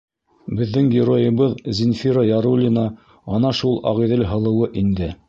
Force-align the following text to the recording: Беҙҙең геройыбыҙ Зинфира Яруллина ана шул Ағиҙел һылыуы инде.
Беҙҙең 0.59 0.87
геройыбыҙ 0.93 1.53
Зинфира 1.79 2.23
Яруллина 2.29 2.87
ана 3.39 3.53
шул 3.61 3.79
Ағиҙел 3.93 4.27
һылыуы 4.33 4.73
инде. 4.83 5.13